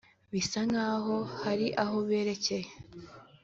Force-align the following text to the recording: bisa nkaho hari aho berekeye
bisa 0.31 0.59
nkaho 0.69 1.15
hari 1.41 1.67
aho 1.83 1.97
berekeye 2.07 2.69